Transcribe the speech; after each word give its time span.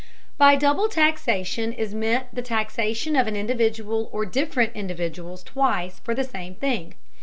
By 0.39 0.55
double 0.55 0.89
taxation 0.89 1.71
is 1.73 1.93
meant 1.93 2.33
the 2.33 2.41
taxation 2.41 3.15
of 3.15 3.27
an 3.27 3.35
individual 3.35 4.09
or 4.11 4.25
different 4.25 4.75
individuals 4.75 5.43
twice 5.43 5.99
for 5.99 6.15
the 6.15 6.23
same 6.23 6.55
thing. 6.55 6.95